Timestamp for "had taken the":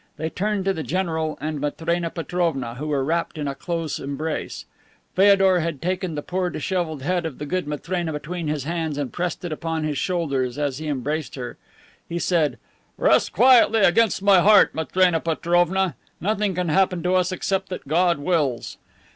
5.59-6.23